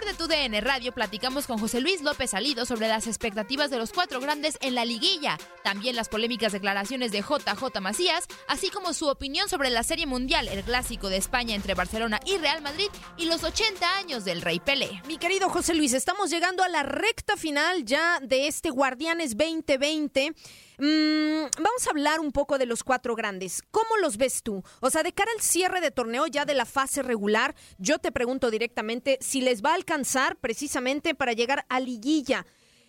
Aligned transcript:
Mejor 0.00 0.12
de 0.12 0.18
tu 0.18 0.28
DN 0.28 0.60
Radio 0.60 0.92
platicamos 0.92 1.46
con 1.46 1.58
José 1.58 1.80
Luis 1.80 2.02
López 2.02 2.30
Salido 2.30 2.64
sobre 2.64 2.88
las 2.88 3.06
expectativas 3.06 3.70
de 3.70 3.78
los 3.78 3.92
cuatro 3.92 4.20
grandes 4.20 4.56
en 4.60 4.74
la 4.74 4.84
liguilla, 4.84 5.36
también 5.62 5.96
las 5.96 6.08
polémicas 6.08 6.52
declaraciones 6.52 7.12
de 7.12 7.20
JJ 7.20 7.80
Macías, 7.80 8.26
así 8.46 8.70
como 8.70 8.94
su 8.94 9.08
opinión 9.08 9.48
sobre 9.48 9.70
la 9.70 9.82
Serie 9.82 10.06
Mundial, 10.06 10.48
el 10.48 10.62
clásico 10.62 11.08
de 11.08 11.16
España 11.16 11.54
entre 11.54 11.74
Barcelona 11.74 12.20
y 12.24 12.36
Real 12.38 12.62
Madrid 12.62 12.88
y 13.16 13.26
los 13.26 13.42
80 13.42 13.96
años 13.96 14.24
del 14.24 14.42
Rey 14.42 14.60
Pelé. 14.60 15.02
Mi 15.06 15.18
querido 15.18 15.50
José 15.50 15.74
Luis, 15.74 15.92
estamos 15.92 16.30
llegando 16.30 16.62
a 16.62 16.68
la 16.68 16.82
recta 16.82 17.36
final 17.36 17.84
ya 17.84 18.20
de 18.20 18.46
este 18.46 18.70
Guardianes 18.70 19.36
2020. 19.36 20.34
Mm, 20.80 21.44
vamos 21.62 21.86
a 21.86 21.90
hablar 21.90 22.20
un 22.20 22.32
poco 22.32 22.56
de 22.56 22.64
los 22.64 22.82
cuatro 22.82 23.14
grandes. 23.14 23.62
¿Cómo 23.70 23.98
los 24.00 24.16
ves 24.16 24.42
tú? 24.42 24.62
O 24.80 24.88
sea, 24.88 25.02
de 25.02 25.12
cara 25.12 25.30
al 25.36 25.42
cierre 25.42 25.82
de 25.82 25.90
torneo 25.90 26.26
ya 26.26 26.46
de 26.46 26.54
la 26.54 26.64
fase 26.64 27.02
regular, 27.02 27.54
yo 27.76 27.98
te 27.98 28.10
pregunto 28.12 28.50
directamente 28.50 29.18
si 29.20 29.42
les 29.42 29.62
va 29.62 29.72
a 29.72 29.74
alcanzar 29.74 30.36
precisamente 30.36 31.14
para 31.14 31.34
llegar 31.34 31.66
a 31.68 31.80
liguilla. 31.80 32.46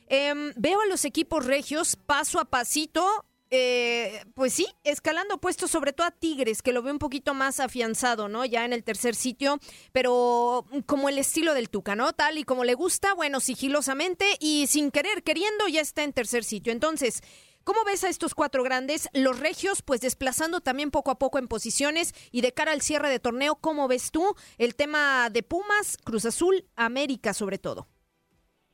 Em, 0.08 0.54
veo 0.56 0.80
a 0.80 0.86
los 0.86 1.04
equipos 1.04 1.46
regios 1.46 1.98
paso 2.06 2.40
a 2.40 2.46
pasito. 2.46 3.06
eh, 3.54 4.24
pues 4.34 4.54
sí, 4.54 4.66
escalando 4.86 5.38
puestos 5.38 5.70
sobre 5.70 5.92
todo 5.92 6.08
a 6.08 6.12
Tigres, 6.12 6.62
que 6.62 6.72
lo 6.72 6.82
veo 6.82 6.94
un 6.94 7.00
poquito 7.00 7.34
más 7.34 7.60
afianzado, 7.60 8.30
¿no? 8.30 8.46
Ya 8.46 8.64
en 8.64 8.72
el 8.72 8.82
tercer 8.86 9.14
sitio, 9.14 9.60
pero 9.92 10.66
como 10.86 11.10
el 11.10 11.18
estilo 11.18 11.54
del 11.54 11.70
Tuca, 11.70 11.98
¿no? 11.98 12.14
Tal 12.14 12.38
y 12.38 12.46
como 12.46 12.64
le 12.64 12.76
gusta, 12.76 13.14
bueno, 13.14 13.42
sigilosamente 13.42 14.26
y 14.40 14.68
sin 14.68 14.90
querer, 14.90 15.22
queriendo, 15.24 15.68
ya 15.68 15.82
está 15.82 16.04
en 16.04 16.14
tercer 16.14 16.46
sitio. 16.46 16.72
Entonces, 16.72 17.24
¿Cómo 17.64 17.80
ves 17.86 18.04
a 18.04 18.10
estos 18.10 18.34
cuatro 18.34 18.64
grandes? 18.64 19.08
Los 19.14 19.40
regios, 19.40 19.84
pues 19.84 20.02
desplazando 20.02 20.62
también 20.62 20.90
poco 20.90 21.12
a 21.12 21.20
poco 21.20 21.38
en 21.38 21.48
posiciones 21.48 22.14
y 22.32 22.42
de 22.42 22.54
cara 22.54 22.72
al 22.72 22.82
cierre 22.82 23.10
de 23.10 23.20
torneo, 23.20 23.56
¿cómo 23.62 23.88
ves 23.88 24.12
tú 24.12 24.24
el 24.58 24.76
tema 24.76 25.30
de 25.30 25.44
Pumas, 25.44 25.98
Cruz 26.04 26.26
Azul, 26.26 26.64
América 26.76 27.34
sobre 27.34 27.60
todo? 27.60 27.88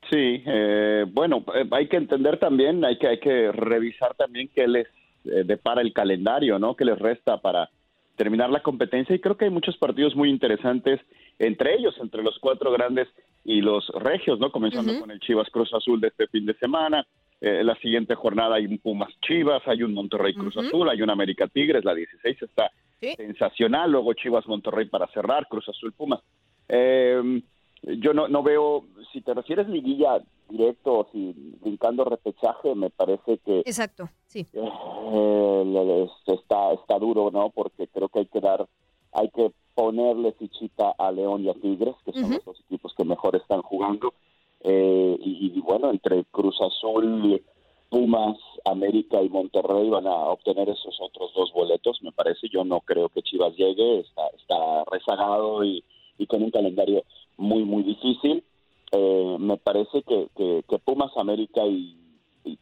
Sí, 0.10 0.42
eh, 0.46 1.06
bueno, 1.12 1.44
eh, 1.54 1.68
hay 1.72 1.90
que 1.90 1.98
entender 1.98 2.40
también, 2.40 2.86
hay 2.86 2.98
que, 2.98 3.08
hay 3.08 3.20
que 3.20 3.52
revisar 3.52 4.16
también 4.16 4.50
qué 4.56 4.68
les 4.70 4.88
eh, 5.26 5.44
depara 5.44 5.82
el 5.82 5.92
calendario, 5.92 6.58
¿no? 6.58 6.76
¿Qué 6.76 6.86
les 6.86 6.98
resta 6.98 7.42
para 7.42 7.70
terminar 8.16 8.50
la 8.50 8.64
competencia? 8.64 9.14
Y 9.14 9.20
creo 9.20 9.36
que 9.36 9.46
hay 9.46 9.52
muchos 9.52 9.76
partidos 9.76 10.16
muy 10.16 10.30
interesantes 10.30 11.02
entre 11.40 11.76
ellos, 11.76 11.94
entre 12.00 12.24
los 12.24 12.40
cuatro 12.40 12.72
grandes 12.72 13.10
y 13.44 13.60
los 13.60 13.86
regios, 13.90 14.40
¿no? 14.40 14.50
Comenzando 14.50 14.98
con 14.98 15.12
el 15.12 15.20
Chivas 15.20 15.50
Cruz 15.50 15.74
Azul 15.74 16.00
de 16.00 16.08
este 16.08 16.28
fin 16.28 16.46
de 16.46 16.54
semana. 16.56 17.06
Eh, 17.40 17.64
la 17.64 17.76
siguiente 17.76 18.16
jornada 18.16 18.56
hay 18.56 18.66
un 18.66 18.80
Pumas 18.80 19.14
Chivas, 19.22 19.62
hay 19.68 19.84
un 19.84 19.94
Monterrey 19.94 20.34
Cruz 20.34 20.58
Azul, 20.58 20.90
hay 20.90 21.02
un 21.02 21.10
América 21.10 21.48
Tigres, 21.48 21.86
la 21.86 21.94
16 21.94 22.42
está 22.42 22.72
sensacional, 23.16 23.92
luego 23.92 24.14
Chivas 24.14 24.48
Monterrey 24.48 24.88
para 24.88 25.08
cerrar, 25.08 25.48
Cruz 25.48 25.70
Azul 25.70 25.94
Pumas. 25.94 26.22
Eh, 26.68 27.42
yo 27.84 28.14
no, 28.14 28.28
no 28.28 28.42
veo, 28.42 28.86
si 29.14 29.22
te 29.22 29.34
refieres 29.34 29.70
liguilla 29.70 30.20
directo 30.50 31.08
si 31.12 31.34
brincando 31.62 32.06
repechaje, 32.06 32.74
me 32.76 32.90
parece 32.90 33.38
que 33.40 33.60
Exacto, 33.60 34.10
sí. 34.26 34.48
eh, 34.54 36.08
está, 36.26 36.74
está 36.74 37.00
duro, 37.00 37.30
¿no? 37.32 37.50
Porque 37.50 37.88
creo 37.88 38.10
que 38.10 38.20
hay 38.20 38.26
que 38.26 38.40
dar, 38.40 38.68
hay 39.12 39.30
que 39.30 39.52
ponerle 39.76 40.32
fichita 40.34 40.92
a 40.98 41.12
León 41.12 41.44
y 41.44 41.50
a 41.50 41.54
Tigres, 41.54 41.96
que 42.04 42.14
son 42.14 42.32
los 42.32 42.46
dos 42.46 42.60
equipos 42.62 42.94
que 42.96 43.04
mejor 43.04 43.36
están 43.36 43.62
jugando. 43.62 44.14
Eh, 44.62 45.18
y, 45.20 45.60
bueno, 45.62 45.90
entre 45.92 46.24
Cruz 46.26 46.60
Azul, 46.62 47.42
Pumas, 47.90 48.38
América 48.66 49.22
y 49.22 49.30
Monterrey 49.30 49.90
van 49.90 50.08
a 50.08 50.30
obtener 50.30 50.70
esos 50.70 50.98
otros 51.00 51.32
dos 51.36 51.54
boletos, 51.54 52.02
me 52.02 52.12
parece. 52.12 52.50
Yo 52.50 52.64
no 52.64 52.82
creo 52.82 53.10
que 53.10 53.22
Chivas 53.22 53.56
llegue, 53.56 54.00
está, 54.00 54.28
está 54.38 54.84
rezagado 54.92 55.64
y, 55.64 55.84
con 56.28 56.44
un 56.44 56.52
calendario 56.52 57.04
muy, 57.38 57.64
muy 57.64 57.84
difícil. 57.84 58.44
Eh, 58.92 59.38
me 59.40 59.58
parece 59.58 60.02
que, 60.04 60.28
que, 60.36 60.80
Pumas, 60.80 61.12
América 61.16 61.66
y, 61.66 61.96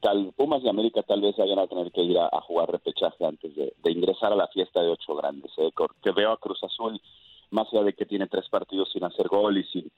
tal, 0.02 0.34
Pumas 0.36 0.64
y 0.64 0.70
América 0.70 1.04
tal 1.04 1.22
vez 1.22 1.36
vayan 1.38 1.60
a 1.60 1.68
tener 1.68 1.92
que 1.92 2.02
ir 2.02 2.18
a, 2.20 2.42
jugar 2.42 2.72
repechaje 2.72 3.26
antes 3.26 3.56
de, 3.56 3.92
ingresar 3.92 4.34
a 4.34 4.36
la 4.36 4.48
fiesta 4.48 4.82
de 4.82 4.90
ocho 4.90 5.16
grandes. 5.16 5.52
¿eh? 5.58 5.72
Que 6.04 6.12
veo 6.12 6.32
a 6.32 6.38
Cruz 6.38 6.64
Azul, 6.64 7.00
más 7.50 7.68
allá 7.72 7.84
de 7.84 7.94
que 7.94 8.06
tiene 8.06 8.28
tres 8.28 8.48
partidos 8.50 8.92
sin 8.92 9.04
hacer 9.04 9.28
gol 9.28 9.58
y 9.58 9.64
sin 9.66 9.90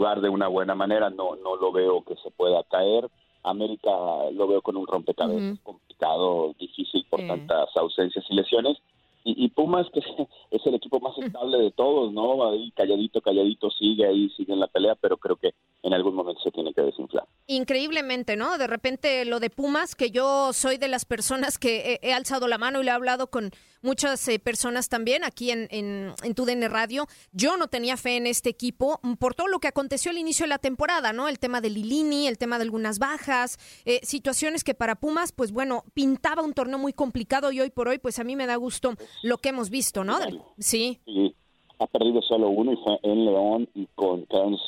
jugar 0.00 0.22
de 0.22 0.30
una 0.30 0.48
buena 0.48 0.74
manera, 0.74 1.10
no, 1.10 1.36
no 1.36 1.56
lo 1.56 1.72
veo 1.72 2.02
que 2.02 2.16
se 2.16 2.30
pueda 2.30 2.62
caer. 2.62 3.10
América 3.42 3.90
lo 4.32 4.48
veo 4.48 4.62
con 4.62 4.78
un 4.78 4.86
rompecabezas 4.86 5.58
complicado, 5.60 6.54
difícil 6.58 7.04
por 7.10 7.20
tantas 7.26 7.68
ausencias 7.76 8.24
y 8.30 8.34
lesiones. 8.34 8.78
Y, 9.24 9.44
y 9.44 9.48
Pumas, 9.50 9.86
que 9.92 10.00
es 10.50 10.66
el 10.66 10.74
equipo 10.74 11.00
más 11.00 11.18
estable 11.18 11.58
de 11.58 11.70
todos, 11.72 12.14
¿no? 12.14 12.48
Ahí 12.48 12.70
calladito, 12.70 13.20
calladito 13.20 13.70
sigue 13.70 14.06
ahí, 14.06 14.30
sigue 14.30 14.54
en 14.54 14.60
la 14.60 14.68
pelea, 14.68 14.94
pero 14.94 15.18
creo 15.18 15.36
que 15.36 15.52
en 15.82 15.94
algún 15.94 16.14
momento 16.14 16.40
se 16.42 16.50
tiene 16.50 16.74
que 16.74 16.82
desinflar. 16.82 17.24
Increíblemente, 17.46 18.36
¿no? 18.36 18.58
De 18.58 18.66
repente 18.66 19.24
lo 19.24 19.40
de 19.40 19.50
Pumas, 19.50 19.94
que 19.94 20.10
yo 20.10 20.52
soy 20.52 20.76
de 20.76 20.88
las 20.88 21.04
personas 21.04 21.58
que 21.58 21.98
he, 22.02 22.08
he 22.08 22.12
alzado 22.12 22.48
la 22.48 22.58
mano 22.58 22.80
y 22.80 22.84
le 22.84 22.90
he 22.90 22.94
hablado 22.94 23.30
con 23.30 23.50
muchas 23.82 24.26
eh, 24.28 24.38
personas 24.38 24.88
también 24.88 25.24
aquí 25.24 25.50
en, 25.50 25.66
en, 25.70 26.12
en 26.22 26.34
tu 26.34 26.44
DN 26.44 26.68
Radio. 26.68 27.06
Yo 27.32 27.56
no 27.56 27.68
tenía 27.68 27.96
fe 27.96 28.16
en 28.16 28.26
este 28.26 28.50
equipo 28.50 29.00
mm, 29.02 29.14
por 29.14 29.34
todo 29.34 29.48
lo 29.48 29.58
que 29.58 29.68
aconteció 29.68 30.10
al 30.10 30.18
inicio 30.18 30.44
de 30.44 30.48
la 30.50 30.58
temporada, 30.58 31.12
¿no? 31.12 31.28
El 31.28 31.38
tema 31.38 31.60
de 31.60 31.70
Lilini, 31.70 32.28
el 32.28 32.38
tema 32.38 32.58
de 32.58 32.64
algunas 32.64 32.98
bajas, 32.98 33.58
eh, 33.84 34.00
situaciones 34.02 34.64
que 34.64 34.74
para 34.74 34.96
Pumas, 34.96 35.32
pues 35.32 35.50
bueno, 35.50 35.84
pintaba 35.94 36.42
un 36.42 36.52
torneo 36.52 36.78
muy 36.78 36.92
complicado 36.92 37.52
y 37.52 37.60
hoy 37.60 37.70
por 37.70 37.88
hoy, 37.88 37.98
pues 37.98 38.18
a 38.18 38.24
mí 38.24 38.36
me 38.36 38.46
da 38.46 38.56
gusto 38.56 38.94
lo 39.22 39.38
que 39.38 39.48
hemos 39.48 39.70
visto, 39.70 40.04
¿no? 40.04 40.18
Sí. 40.58 41.00
sí 41.06 41.36
ha 41.80 41.86
perdido 41.86 42.20
solo 42.22 42.50
uno 42.50 42.72
y 42.72 42.76
fue 42.76 42.98
en 43.02 43.24
León 43.24 43.68
y 43.74 43.86
con 43.94 44.26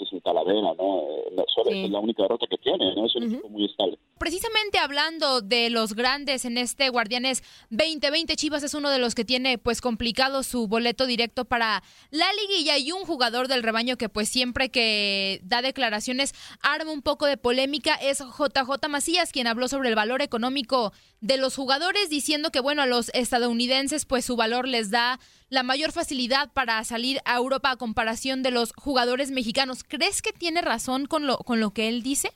sin 0.08 0.20
Talavera, 0.22 0.74
¿no? 0.78 1.02
Eh, 1.02 1.84
es 1.84 1.90
la 1.90 2.00
única 2.00 2.22
derrota 2.22 2.46
que 2.48 2.56
tiene, 2.58 2.94
¿no? 2.94 3.06
Es 3.06 3.14
un 3.14 3.24
equipo 3.24 3.48
muy 3.48 3.66
estable. 3.66 3.98
Precisamente 4.18 4.78
hablando 4.78 5.40
de 5.40 5.68
los 5.68 5.94
grandes 5.94 6.44
en 6.44 6.56
este 6.56 6.88
Guardianes 6.88 7.42
2020, 7.70 8.34
Chivas 8.36 8.62
es 8.62 8.74
uno 8.74 8.88
de 8.88 8.98
los 8.98 9.14
que 9.14 9.24
tiene 9.24 9.58
pues 9.58 9.80
complicado 9.80 10.42
su 10.42 10.68
boleto 10.68 11.06
directo 11.06 11.44
para 11.44 11.82
la 12.10 12.26
liguilla 12.40 12.78
y 12.78 12.92
un 12.92 13.04
jugador 13.04 13.48
del 13.48 13.62
rebaño 13.62 13.96
que 13.96 14.08
pues 14.08 14.28
siempre 14.28 14.70
que 14.70 15.40
da 15.44 15.60
declaraciones 15.60 16.34
arma 16.62 16.92
un 16.92 17.02
poco 17.02 17.26
de 17.26 17.36
polémica 17.36 17.94
es 17.94 18.20
JJ 18.20 18.88
Macías, 18.88 19.32
quien 19.32 19.46
habló 19.46 19.68
sobre 19.68 19.88
el 19.88 19.96
valor 19.96 20.22
económico 20.22 20.92
de 21.20 21.36
los 21.36 21.56
jugadores 21.56 22.08
diciendo 22.08 22.50
que 22.50 22.60
bueno, 22.60 22.82
a 22.82 22.86
los 22.86 23.10
estadounidenses 23.14 24.06
pues 24.06 24.24
su 24.24 24.36
valor 24.36 24.68
les 24.68 24.90
da 24.90 25.18
la 25.48 25.62
mayor 25.62 25.92
facilidad 25.92 26.50
para 26.52 26.82
salir 26.84 27.01
a 27.24 27.36
Europa 27.36 27.70
a 27.70 27.76
comparación 27.76 28.42
de 28.42 28.50
los 28.50 28.72
jugadores 28.72 29.30
mexicanos. 29.30 29.84
¿Crees 29.84 30.22
que 30.22 30.32
tiene 30.32 30.62
razón 30.62 31.06
con 31.06 31.26
lo, 31.26 31.38
con 31.38 31.60
lo 31.60 31.70
que 31.70 31.88
él 31.88 32.02
dice? 32.02 32.30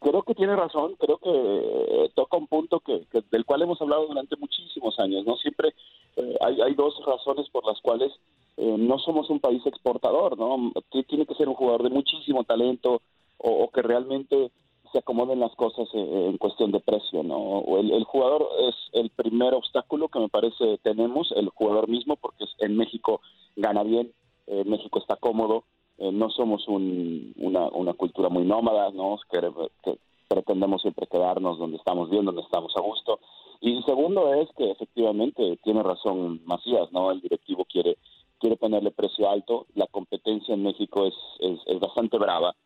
Creo 0.00 0.22
que 0.22 0.34
tiene 0.34 0.56
razón, 0.56 0.96
creo 0.98 1.18
que 1.18 1.30
eh, 1.30 2.10
toca 2.14 2.36
un 2.36 2.46
punto 2.46 2.80
que, 2.80 3.06
del 3.30 3.44
cual 3.44 3.62
hemos 3.62 3.80
hablado 3.82 4.06
durante 4.06 4.36
muchísimos 4.36 4.98
años, 4.98 5.26
¿no? 5.26 5.36
Siempre 5.36 5.74
eh, 6.16 6.36
hay, 6.40 6.60
hay, 6.62 6.74
dos 6.74 6.94
razones 7.04 7.50
por 7.50 7.66
las 7.66 7.78
cuales 7.82 8.10
eh, 8.56 8.76
no 8.78 8.98
somos 8.98 9.28
un 9.28 9.40
país 9.40 9.60
exportador, 9.66 10.38
¿no? 10.38 10.72
Tiene 11.06 11.26
que 11.26 11.34
ser 11.34 11.48
un 11.48 11.54
jugador 11.54 11.82
de 11.82 11.90
muchísimo 11.90 12.44
talento 12.44 13.02
o 13.42 13.70
que 13.70 13.80
realmente 13.80 14.50
se 14.92 14.98
acomoden 14.98 15.40
las 15.40 15.54
cosas 15.54 15.88
eh, 15.94 16.26
en 16.30 16.38
cuestión 16.38 16.72
de 16.72 16.80
precio, 16.80 17.22
¿no? 17.22 17.64
El, 17.78 17.92
el, 17.92 18.04
jugador 18.04 18.48
es 18.68 18.74
el 18.92 19.10
primer 19.10 19.54
obstáculo 19.54 20.08
que 20.08 20.18
me 20.18 20.28
parece 20.28 20.78
tenemos, 20.82 21.32
el 21.32 21.48
jugador 21.50 21.88
mismo, 21.88 22.16
porque 22.16 22.44
en 22.58 22.76
México 22.76 23.20
gana 23.56 23.82
bien, 23.82 24.12
eh, 24.46 24.64
México 24.64 24.98
está 24.98 25.16
cómodo, 25.16 25.64
eh, 25.98 26.10
no 26.12 26.30
somos 26.30 26.66
un, 26.66 27.34
una, 27.38 27.68
una, 27.68 27.94
cultura 27.94 28.28
muy 28.28 28.44
nómada, 28.44 28.90
¿no? 28.90 29.18
Que, 29.30 29.98
pretendemos 30.28 30.82
siempre 30.82 31.08
quedarnos 31.08 31.58
donde 31.58 31.76
estamos 31.76 32.08
bien, 32.08 32.24
donde 32.24 32.42
estamos 32.42 32.72
a 32.76 32.80
gusto. 32.80 33.18
Y 33.60 33.82
segundo 33.82 34.32
es 34.34 34.48
que 34.56 34.70
efectivamente 34.70 35.58
tiene 35.64 35.82
razón 35.82 36.40
Macías, 36.44 36.90
¿no? 36.92 37.10
El 37.10 37.20
directivo 37.20 37.64
quiere 37.64 37.98
quiere 38.38 38.56
ponerle 38.56 38.90
precio 38.90 39.28
alto, 39.28 39.66
la 39.74 39.86
competencia 39.86 40.54
en 40.54 40.62
México 40.62 41.04
es, 41.04 41.14
es, 41.40 41.60
es 41.66 41.78
bastante 41.78 42.16
brava, 42.16 42.56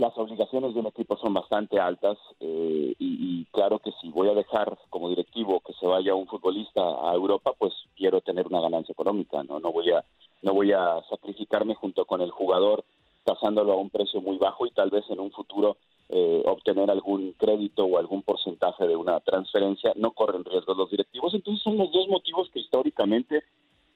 las 0.00 0.16
obligaciones 0.16 0.72
de 0.72 0.80
un 0.80 0.86
equipo 0.86 1.16
son 1.18 1.34
bastante 1.34 1.78
altas 1.78 2.16
eh, 2.40 2.94
y, 2.98 3.44
claro 3.52 3.78
que 3.80 3.92
si 4.00 4.08
voy 4.10 4.28
a 4.28 4.34
dejar 4.34 4.78
como 4.88 5.10
directivo 5.10 5.60
que 5.60 5.74
se 5.74 5.86
vaya 5.86 6.14
un 6.14 6.26
futbolista 6.26 6.80
a 6.80 7.14
Europa, 7.14 7.52
pues 7.58 7.74
quiero 7.96 8.20
tener 8.20 8.46
una 8.46 8.60
ganancia 8.60 8.92
económica, 8.92 9.42
no 9.42 9.60
no 9.60 9.72
voy 9.72 9.90
a 9.90 10.04
no 10.42 10.54
voy 10.54 10.72
a 10.72 11.02
sacrificarme 11.10 11.74
junto 11.74 12.06
con 12.06 12.22
el 12.22 12.30
jugador 12.30 12.84
tasándolo 13.24 13.72
a 13.72 13.76
un 13.76 13.90
precio 13.90 14.20
muy 14.22 14.38
bajo 14.38 14.66
y 14.66 14.70
tal 14.70 14.88
vez 14.90 15.04
en 15.10 15.20
un 15.20 15.30
futuro 15.32 15.76
eh, 16.08 16.42
obtener 16.46 16.90
algún 16.90 17.32
crédito 17.32 17.84
o 17.84 17.98
algún 17.98 18.22
porcentaje 18.22 18.86
de 18.86 18.96
una 18.96 19.20
transferencia, 19.20 19.92
no 19.96 20.12
corren 20.12 20.44
riesgos 20.44 20.76
los 20.76 20.90
directivos. 20.90 21.34
Entonces 21.34 21.62
son 21.62 21.76
los 21.76 21.92
dos 21.92 22.08
motivos 22.08 22.48
que 22.50 22.60
históricamente 22.60 23.44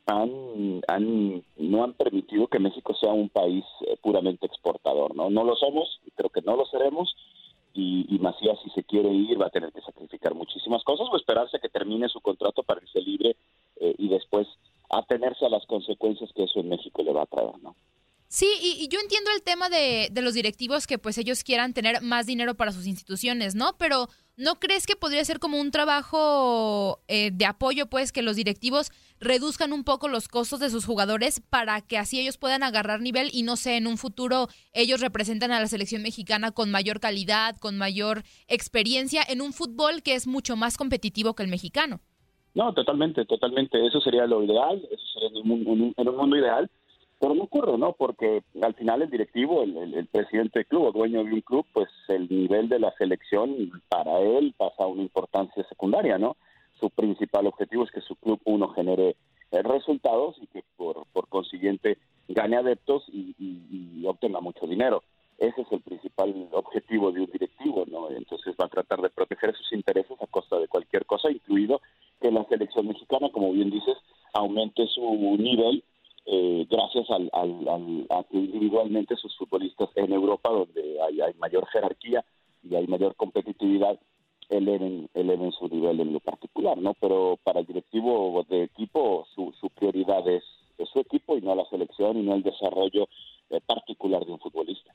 han, 0.07 0.83
han, 0.87 1.43
no 1.57 1.85
han 1.85 1.95
permitido 1.95 2.47
que 2.47 2.59
México 2.59 2.95
sea 2.95 3.13
un 3.13 3.29
país 3.29 3.65
eh, 3.87 3.97
puramente 4.03 4.47
exportador, 4.47 5.15
¿no? 5.15 5.31
No 5.31 5.45
lo 5.45 5.57
somos, 5.57 6.01
creo 6.15 6.31
que 6.31 6.43
no 6.43 6.57
lo 6.57 6.67
seremos, 6.67 7.17
y, 7.73 8.07
y, 8.09 8.19
Macías 8.21 8.59
si 8.63 8.71
se 8.71 8.85
quiere 8.85 9.11
ir 9.11 9.41
va 9.41 9.47
a 9.47 9.51
tener 9.51 9.73
que 9.73 9.81
sacrificar 9.81 10.35
muchísimas 10.35 10.85
cosas 10.85 11.09
o 11.11 11.17
esperarse 11.17 11.57
a 11.57 11.61
que 11.61 11.69
termine 11.69 12.09
su 12.09 12.21
contrato 12.21 12.63
para 12.63 12.81
irse 12.81 13.01
libre 13.01 13.37
eh, 13.81 13.95
y 13.99 14.09
después 14.09 14.47
atenerse 14.91 15.45
a 15.45 15.49
las 15.49 15.67
consecuencias 15.67 16.31
que 16.35 16.45
eso 16.45 16.61
en 16.61 16.69
México 16.69 17.03
le 17.03 17.13
va 17.13 17.23
a 17.23 17.27
traer, 17.27 17.59
¿no? 17.63 17.75
Sí, 18.35 18.49
y, 18.61 18.89
yo 18.89 18.99
entiendo 18.99 19.31
el 19.33 19.45
tema 19.45 19.69
de, 19.69 20.09
de, 20.11 20.21
los 20.21 20.35
directivos 20.35 20.89
que 20.89 20.99
pues 20.99 21.19
ellos 21.19 21.45
quieran 21.45 21.73
tener 21.73 22.03
más 22.03 22.27
dinero 22.27 22.57
para 22.57 22.73
sus 22.73 22.85
instituciones, 22.85 23.55
¿no? 23.55 23.77
Pero 23.79 24.09
¿no 24.37 24.57
crees 24.57 24.89
que 24.89 24.97
podría 24.97 25.25
ser 25.25 25.39
como 25.39 25.61
un 25.61 25.71
trabajo 25.71 26.99
eh, 27.07 27.31
de 27.33 27.47
apoyo, 27.47 27.87
pues, 27.87 28.11
que 28.11 28.23
los 28.23 28.35
directivos 28.35 28.91
reduzcan 29.21 29.73
un 29.73 29.85
poco 29.85 30.09
los 30.09 30.27
costos 30.27 30.59
de 30.59 30.71
sus 30.71 30.85
jugadores 30.85 31.41
para 31.49 31.81
que 31.81 31.97
así 31.97 32.19
ellos 32.19 32.37
puedan 32.37 32.65
agarrar 32.65 33.01
nivel 33.01 33.31
y 33.33 33.45
no 33.45 33.55
sé, 33.55 33.77
en 33.77 33.87
un 33.87 33.99
futuro 33.99 34.49
ellos 34.73 35.01
representan 35.01 35.53
a 35.53 35.61
la 35.61 35.69
selección 35.69 36.03
mexicana 36.03 36.51
con 36.51 36.73
mayor 36.73 36.99
calidad, 36.99 37.57
con 37.59 37.79
mayor 37.79 38.25
experiencia 38.49 39.23
en 39.29 39.43
un 39.43 39.53
fútbol 39.53 40.03
que 40.03 40.17
es 40.17 40.27
mucho 40.27 40.57
más 40.57 40.77
competitivo 40.77 41.37
que 41.37 41.45
el 41.45 41.51
mexicano? 41.51 42.01
No, 42.53 42.75
totalmente, 42.75 43.25
totalmente. 43.27 43.87
Eso 43.87 44.01
sería 44.01 44.27
lo 44.27 44.43
ideal, 44.43 44.83
eso 44.91 45.05
sería 45.13 45.29
en 45.29 45.49
un, 45.49 45.95
en 45.97 46.09
un 46.09 46.17
mundo 46.17 46.37
ideal 46.37 46.69
pero 47.25 47.35
no 47.37 47.45
ocurre, 47.45 47.79
¿no? 47.79 47.95
Porque 47.95 48.43
al 48.61 48.75
final 48.75 49.01
el 49.01 49.09
directivo, 49.09 49.63
el, 49.63 50.07
presidente 50.13 50.59
del 50.59 50.67
club 50.67 50.89
o 50.89 50.93
dueño 50.93 51.25
de 51.25 51.33
un 51.33 51.41
club, 51.41 51.65
pues 51.73 51.89
el 52.09 52.29
nivel 52.29 52.69
de 52.69 52.79
la 52.79 52.93
selección 52.99 53.73
para 53.89 54.21
él 54.21 54.55
pasa 54.59 54.85
a 54.85 54.89
una 54.89 55.01
importancia 55.01 55.67
secundaria, 55.67 56.19
¿no? 56.19 56.37
Su 56.79 56.91
principal 56.91 57.47
objetivo 57.47 57.85
es 57.85 57.91
que 57.93 58.03
su 58.03 58.15
club, 58.17 58.39
uno, 58.45 58.69
genere 58.75 59.17
eh, 59.53 59.63
resultados 59.63 60.37
y 60.39 60.49
que 60.49 60.65
por, 60.77 61.07
consiguiente 61.31 61.97
gane 62.29 62.59
adeptos 62.59 63.05
y, 63.09 64.05
obtenga 64.07 64.41
mucho 64.41 64.67
dinero. 64.67 65.03
Ese 65.39 65.63
es 65.63 65.73
el 65.73 65.81
principal 65.81 66.47
objetivo 66.53 67.11
de 67.11 67.23
un 67.23 67.31
directivo, 67.33 67.87
¿no? 67.91 68.11
Entonces 68.11 68.55
va 68.61 68.67
a 68.67 68.69
tratar 68.69 69.01
de 69.01 69.09
proteger 69.09 69.57
sus 69.57 69.73
intereses 69.73 70.21
a 70.21 70.27
costa 70.27 70.59
de 70.59 70.69
cualquier 70.69 71.07
cosa, 71.07 71.31
incluido 71.31 71.81
que 72.21 72.31
la 72.31 72.45
selección 72.45 72.87
mexicana, 72.87 73.31
como 73.33 73.51
bien 73.51 73.71
dices, 73.71 73.97
aumente 74.35 74.87
su 74.89 75.01
nivel 75.39 75.83
gracias 76.95 77.11
al, 77.11 77.31
al, 77.33 78.07
a 78.11 78.25
que 78.25 78.37
individualmente 78.37 79.17
sus 79.17 79.37
futbolistas 79.37 79.91
en 79.97 80.13
Europa, 80.13 80.51
donde 80.51 81.01
hay, 81.03 81.21
hay 81.21 81.35
mayor 81.35 81.67
jerarquía 81.67 82.25
y 82.63 82.75
hay 82.75 82.87
mayor 82.87 83.17
competitividad, 83.17 83.99
eleven, 84.49 85.09
eleven 85.15 85.53
su 85.53 85.69
nivel 85.69 86.01
en 86.01 86.13
lo 86.13 86.21
particular, 86.21 86.79
¿no? 86.79 86.95
Pero 86.95 87.39
para 87.43 87.61
el 87.61 87.67
directivo 87.67 88.45
de 88.49 88.65
equipo, 88.65 89.27
su, 89.35 89.53
su 89.61 89.71
prioridad 89.71 90.27
es 90.29 90.45
su 90.93 91.01
equipo 91.01 91.37
y 91.37 91.41
no 91.41 91.55
la 91.55 91.65
selección 91.67 92.17
y 92.17 92.23
no 92.23 92.35
el 92.35 92.43
desarrollo 92.43 93.09
eh, 93.51 93.61
particular 93.67 94.25
de 94.25 94.33
un 94.33 94.39
futbolista 94.39 94.95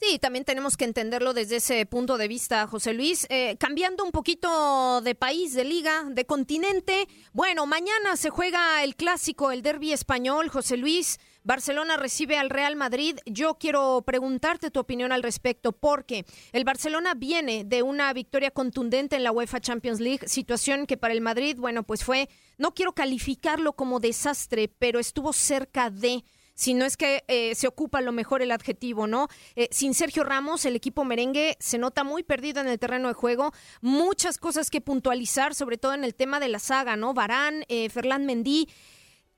Sí, 0.00 0.20
también 0.20 0.44
tenemos 0.44 0.76
que 0.76 0.84
entenderlo 0.84 1.34
desde 1.34 1.56
ese 1.56 1.84
punto 1.84 2.18
de 2.18 2.28
vista, 2.28 2.68
José 2.68 2.94
Luis. 2.94 3.26
Eh, 3.30 3.56
cambiando 3.58 4.04
un 4.04 4.12
poquito 4.12 5.00
de 5.00 5.16
país, 5.16 5.54
de 5.54 5.64
liga, 5.64 6.04
de 6.08 6.24
continente. 6.24 7.08
Bueno, 7.32 7.66
mañana 7.66 8.16
se 8.16 8.30
juega 8.30 8.84
el 8.84 8.94
clásico, 8.94 9.50
el 9.50 9.62
derby 9.62 9.92
español, 9.92 10.50
José 10.50 10.76
Luis. 10.76 11.18
Barcelona 11.42 11.96
recibe 11.96 12.38
al 12.38 12.48
Real 12.48 12.76
Madrid. 12.76 13.18
Yo 13.26 13.58
quiero 13.58 14.04
preguntarte 14.06 14.70
tu 14.70 14.78
opinión 14.78 15.10
al 15.10 15.24
respecto, 15.24 15.72
porque 15.72 16.24
el 16.52 16.62
Barcelona 16.62 17.14
viene 17.14 17.64
de 17.64 17.82
una 17.82 18.12
victoria 18.12 18.52
contundente 18.52 19.16
en 19.16 19.24
la 19.24 19.32
UEFA 19.32 19.58
Champions 19.58 19.98
League, 19.98 20.28
situación 20.28 20.86
que 20.86 20.96
para 20.96 21.12
el 21.12 21.20
Madrid, 21.20 21.56
bueno, 21.58 21.82
pues 21.82 22.04
fue, 22.04 22.28
no 22.56 22.72
quiero 22.72 22.92
calificarlo 22.92 23.72
como 23.72 23.98
desastre, 23.98 24.68
pero 24.68 25.00
estuvo 25.00 25.32
cerca 25.32 25.90
de 25.90 26.22
si 26.58 26.74
no 26.74 26.84
es 26.84 26.96
que 26.96 27.22
eh, 27.28 27.54
se 27.54 27.68
ocupa 27.68 28.00
lo 28.00 28.10
mejor 28.10 28.42
el 28.42 28.50
adjetivo, 28.50 29.06
¿no? 29.06 29.28
Eh, 29.54 29.68
sin 29.70 29.94
Sergio 29.94 30.24
Ramos, 30.24 30.64
el 30.64 30.74
equipo 30.74 31.04
merengue 31.04 31.56
se 31.60 31.78
nota 31.78 32.02
muy 32.02 32.24
perdido 32.24 32.60
en 32.60 32.66
el 32.66 32.80
terreno 32.80 33.06
de 33.06 33.14
juego. 33.14 33.52
Muchas 33.80 34.38
cosas 34.38 34.68
que 34.68 34.80
puntualizar, 34.80 35.54
sobre 35.54 35.78
todo 35.78 35.94
en 35.94 36.02
el 36.02 36.16
tema 36.16 36.40
de 36.40 36.48
la 36.48 36.58
saga, 36.58 36.96
¿no? 36.96 37.14
Barán, 37.14 37.64
eh, 37.68 37.88
Ferland 37.90 38.26
Mendy. 38.26 38.68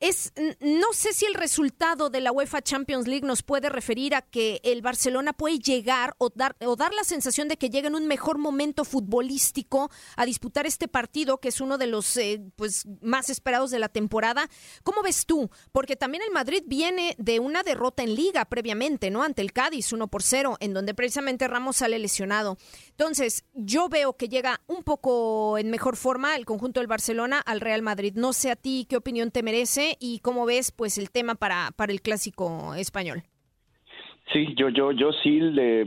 Es, 0.00 0.32
no 0.60 0.92
sé 0.94 1.12
si 1.12 1.26
el 1.26 1.34
resultado 1.34 2.08
de 2.08 2.22
la 2.22 2.32
UEFA 2.32 2.62
Champions 2.62 3.06
League 3.06 3.26
nos 3.26 3.42
puede 3.42 3.68
referir 3.68 4.14
a 4.14 4.22
que 4.22 4.60
el 4.64 4.80
Barcelona 4.80 5.34
puede 5.34 5.58
llegar 5.58 6.14
o 6.16 6.30
dar, 6.34 6.56
o 6.60 6.74
dar 6.74 6.94
la 6.94 7.04
sensación 7.04 7.48
de 7.48 7.58
que 7.58 7.68
llega 7.68 7.88
en 7.88 7.94
un 7.94 8.06
mejor 8.06 8.38
momento 8.38 8.86
futbolístico 8.86 9.90
a 10.16 10.24
disputar 10.24 10.66
este 10.66 10.88
partido, 10.88 11.38
que 11.38 11.48
es 11.48 11.60
uno 11.60 11.76
de 11.76 11.86
los 11.86 12.16
eh, 12.16 12.40
pues, 12.56 12.86
más 13.02 13.28
esperados 13.28 13.70
de 13.70 13.78
la 13.78 13.90
temporada. 13.90 14.48
¿Cómo 14.84 15.02
ves 15.02 15.26
tú? 15.26 15.50
Porque 15.70 15.96
también 15.96 16.22
el 16.26 16.32
Madrid 16.32 16.62
viene 16.66 17.14
de 17.18 17.38
una 17.38 17.62
derrota 17.62 18.02
en 18.02 18.14
liga 18.14 18.46
previamente, 18.46 19.10
¿no? 19.10 19.22
Ante 19.22 19.42
el 19.42 19.52
Cádiz, 19.52 19.92
1 19.92 20.08
por 20.08 20.22
0, 20.22 20.56
en 20.60 20.72
donde 20.72 20.94
precisamente 20.94 21.46
Ramos 21.46 21.76
sale 21.76 21.98
lesionado. 21.98 22.56
Entonces, 22.88 23.44
yo 23.52 23.90
veo 23.90 24.16
que 24.16 24.30
llega 24.30 24.62
un 24.66 24.82
poco 24.82 25.58
en 25.58 25.70
mejor 25.70 25.96
forma 25.96 26.36
el 26.36 26.46
conjunto 26.46 26.80
del 26.80 26.86
Barcelona 26.86 27.40
al 27.40 27.60
Real 27.60 27.82
Madrid. 27.82 28.14
No 28.16 28.32
sé 28.32 28.50
a 28.50 28.56
ti 28.56 28.86
qué 28.88 28.96
opinión 28.96 29.30
te 29.30 29.42
merece 29.42 29.89
y 29.98 30.20
cómo 30.20 30.46
ves 30.46 30.72
pues 30.72 30.98
el 30.98 31.10
tema 31.10 31.34
para, 31.34 31.70
para 31.76 31.92
el 31.92 32.02
clásico 32.02 32.74
español. 32.74 33.22
Sí, 34.32 34.54
yo 34.56 34.68
yo 34.68 34.92
yo 34.92 35.12
sí 35.22 35.40
le 35.40 35.84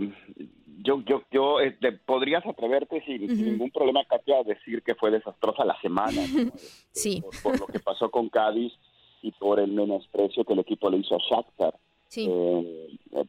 yo 0.83 1.01
yo 1.05 1.23
yo 1.31 1.59
este, 1.59 1.93
podrías 1.93 2.45
atreverte 2.45 3.01
sin, 3.05 3.27
ningún 3.27 3.71
problema 3.71 4.03
Katia 4.05 4.39
a 4.39 4.43
decir 4.43 4.83
que 4.83 4.95
fue 4.95 5.11
desastrosa 5.11 5.63
la 5.63 5.79
semana 5.81 6.21
sí. 6.91 7.23
Por, 7.41 7.59
lo 7.59 7.67
que 7.67 7.79
pasó 7.79 8.11
con 8.11 8.29
Cádiz 8.29 8.73
y 9.21 9.31
por 9.31 9.59
el 9.59 9.71
menosprecio 9.71 10.43
que 10.43 10.53
el 10.53 10.59
equipo 10.59 10.89
le 10.89 10.97
hizo 10.97 11.15
a 11.15 11.19
Shakhtar. 11.19 11.75
Sí. 12.09 12.27
Eh, 12.29 12.97
eh, 13.13 13.25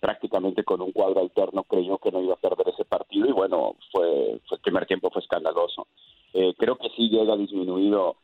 prácticamente 0.00 0.64
con 0.64 0.80
un 0.80 0.92
cuadro 0.92 1.20
alterno 1.20 1.62
creyó 1.64 1.98
que 1.98 2.10
no 2.10 2.22
iba 2.22 2.34
a 2.34 2.36
perder 2.36 2.68
ese 2.68 2.84
partido 2.84 3.26
y 3.28 3.32
bueno 3.32 3.76
fue, 3.92 4.40
fue 4.48 4.56
el 4.56 4.62
primer 4.62 4.86
tiempo 4.86 5.10
fue 5.10 5.20
escandaloso. 5.20 5.86
Eh, 6.32 6.54
creo 6.56 6.76
que 6.76 6.88
sí 6.96 7.08
llega 7.10 7.36
disminuido 7.36 8.16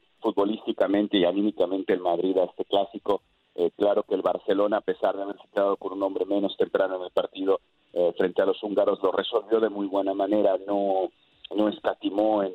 y 1.12 1.24
anímicamente 1.24 1.92
el 1.92 2.00
Madrid 2.00 2.36
a 2.38 2.44
este 2.44 2.64
clásico. 2.64 3.22
Eh, 3.54 3.70
claro 3.76 4.02
que 4.02 4.14
el 4.14 4.22
Barcelona, 4.22 4.78
a 4.78 4.82
pesar 4.82 5.16
de 5.16 5.22
haberse 5.22 5.48
quedado 5.52 5.76
con 5.76 5.92
un 5.92 6.02
hombre 6.02 6.24
menos 6.24 6.56
temprano 6.56 6.96
en 6.96 7.02
el 7.02 7.10
partido 7.10 7.60
eh, 7.92 8.12
frente 8.16 8.42
a 8.42 8.46
los 8.46 8.62
húngaros, 8.62 9.02
lo 9.02 9.12
resolvió 9.12 9.60
de 9.60 9.70
muy 9.70 9.86
buena 9.86 10.14
manera, 10.14 10.56
no, 10.66 11.10
no 11.54 11.68
escatimó 11.68 12.42
en, 12.42 12.52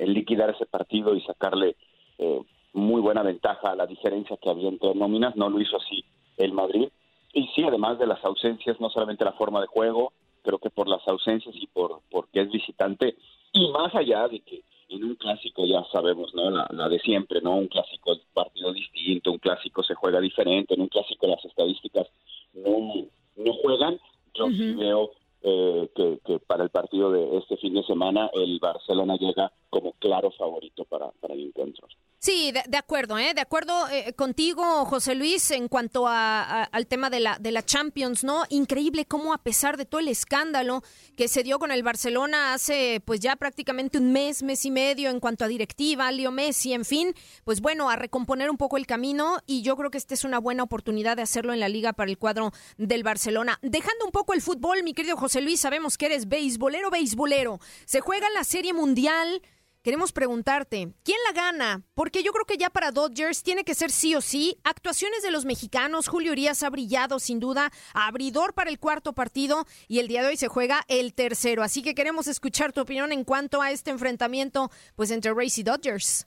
liquidar 0.00 0.50
ese 0.50 0.66
partido 0.66 1.14
y 1.14 1.22
sacarle 1.22 1.76
eh, 2.18 2.40
muy 2.74 3.00
buena 3.00 3.22
ventaja 3.22 3.70
a 3.70 3.76
la 3.76 3.86
diferencia 3.86 4.36
que 4.36 4.50
había 4.50 4.68
entre 4.68 4.94
nóminas, 4.94 5.36
no 5.36 5.48
lo 5.48 5.60
hizo 5.60 5.76
así 5.76 6.04
el 6.36 6.52
Madrid. 6.52 6.88
Y 7.32 7.46
sí, 7.54 7.62
además 7.62 7.98
de 7.98 8.06
las 8.06 8.22
ausencias, 8.24 8.80
no 8.80 8.90
solamente 8.90 9.24
la 9.24 9.32
forma 9.32 9.60
de 9.60 9.68
juego, 9.68 10.12
creo 10.42 10.58
que 10.58 10.70
por 10.70 10.88
las 10.88 11.06
ausencias 11.06 11.54
y 11.54 11.66
por 11.68 12.00
porque 12.10 12.42
es 12.42 12.50
visitante, 12.50 13.14
y 13.52 13.70
más 13.70 13.94
allá 13.94 14.28
de 14.28 14.40
que 14.40 14.62
en 14.92 15.04
un 15.04 15.14
clásico 15.16 15.66
ya 15.66 15.84
sabemos, 15.90 16.34
¿no? 16.34 16.50
La, 16.50 16.88
de 16.88 16.98
siempre, 17.00 17.40
¿no? 17.40 17.56
Un 17.56 17.68
clásico 17.68 18.12
es 18.12 18.20
partido 18.32 18.72
distinto, 18.72 19.32
un 19.32 19.38
clásico 19.38 19.82
se 19.82 19.94
juega 19.94 20.20
diferente, 20.20 20.74
en 20.74 20.82
un 20.82 20.88
clásico 20.88 21.26
las 21.26 21.44
estadísticas 21.44 22.06
no, 22.54 23.06
no 23.36 23.52
juegan. 23.62 23.98
Yo 24.34 24.46
sí 24.48 24.74
veo 24.74 25.10
eh, 25.42 25.88
que, 25.94 26.18
que, 26.24 26.38
para 26.38 26.64
el 26.64 26.70
partido 26.70 27.10
de 27.10 27.38
este 27.38 27.56
fin 27.56 27.74
de 27.74 27.82
semana 27.84 28.30
el 28.34 28.58
Barcelona 28.60 29.16
llega 29.16 29.52
como 29.70 29.92
claro 29.98 30.30
favorito 30.30 30.84
para, 30.84 31.10
para 31.20 31.34
el 31.34 31.40
encuentro. 31.40 31.88
Sí, 32.24 32.52
de, 32.52 32.78
acuerdo, 32.78 33.18
¿eh? 33.18 33.34
de 33.34 33.40
acuerdo 33.40 33.88
eh, 33.88 34.12
contigo, 34.12 34.84
José 34.84 35.16
Luis, 35.16 35.50
en 35.50 35.66
cuanto 35.66 36.06
a, 36.06 36.62
al 36.62 36.86
tema 36.86 37.10
de 37.10 37.18
la, 37.18 37.36
de 37.40 37.50
la 37.50 37.64
Champions, 37.64 38.22
¿no? 38.22 38.44
Increíble 38.48 39.06
cómo 39.06 39.34
a 39.34 39.38
pesar 39.38 39.76
de 39.76 39.86
todo 39.86 40.00
el 40.00 40.06
escándalo 40.06 40.84
que 41.16 41.26
se 41.26 41.42
dio 41.42 41.58
con 41.58 41.72
el 41.72 41.82
Barcelona 41.82 42.54
hace 42.54 43.02
pues 43.04 43.18
ya 43.18 43.34
prácticamente 43.34 43.98
un 43.98 44.12
mes, 44.12 44.44
mes 44.44 44.64
y 44.64 44.70
medio 44.70 45.10
en 45.10 45.18
cuanto 45.18 45.44
a 45.44 45.48
directiva, 45.48 46.12
Leo 46.12 46.30
Messi, 46.30 46.72
en 46.74 46.84
fin, 46.84 47.12
pues 47.42 47.60
bueno, 47.60 47.90
a 47.90 47.96
recomponer 47.96 48.50
un 48.50 48.56
poco 48.56 48.76
el 48.76 48.86
camino 48.86 49.38
y 49.44 49.62
yo 49.62 49.76
creo 49.76 49.90
que 49.90 49.98
esta 49.98 50.14
es 50.14 50.22
una 50.22 50.38
buena 50.38 50.62
oportunidad 50.62 51.16
de 51.16 51.22
hacerlo 51.22 51.52
en 51.52 51.58
la 51.58 51.68
liga 51.68 51.92
para 51.92 52.08
el 52.08 52.18
cuadro 52.18 52.52
del 52.78 53.02
Barcelona. 53.02 53.58
Dejando 53.62 54.04
un 54.04 54.12
poco 54.12 54.32
el 54.32 54.42
fútbol, 54.42 54.84
mi 54.84 54.94
querido 54.94 55.16
José 55.16 55.40
Luis, 55.40 55.58
sabemos 55.58 55.98
que 55.98 56.06
eres 56.06 56.28
beisbolero, 56.28 56.88
beisbolero. 56.88 57.58
Se 57.84 58.00
juega 58.00 58.30
la 58.30 58.44
Serie 58.44 58.72
Mundial 58.72 59.42
queremos 59.82 60.12
preguntarte, 60.12 60.92
¿quién 61.04 61.18
la 61.26 61.32
gana? 61.32 61.82
Porque 61.94 62.22
yo 62.22 62.32
creo 62.32 62.46
que 62.46 62.56
ya 62.56 62.70
para 62.70 62.92
Dodgers 62.92 63.42
tiene 63.42 63.64
que 63.64 63.74
ser 63.74 63.90
sí 63.90 64.14
o 64.14 64.20
sí. 64.20 64.56
Actuaciones 64.64 65.22
de 65.22 65.30
los 65.30 65.44
mexicanos, 65.44 66.08
Julio 66.08 66.32
Urias 66.32 66.62
ha 66.62 66.70
brillado 66.70 67.18
sin 67.18 67.40
duda, 67.40 67.70
abridor 67.94 68.54
para 68.54 68.70
el 68.70 68.78
cuarto 68.78 69.12
partido 69.12 69.64
y 69.88 69.98
el 69.98 70.08
día 70.08 70.22
de 70.22 70.28
hoy 70.28 70.36
se 70.36 70.48
juega 70.48 70.82
el 70.88 71.14
tercero. 71.14 71.62
Así 71.62 71.82
que 71.82 71.94
queremos 71.94 72.26
escuchar 72.26 72.72
tu 72.72 72.80
opinión 72.80 73.12
en 73.12 73.24
cuanto 73.24 73.60
a 73.60 73.70
este 73.70 73.90
enfrentamiento 73.90 74.70
pues 74.96 75.10
entre 75.10 75.34
Rays 75.34 75.58
y 75.58 75.62
Dodgers. 75.62 76.26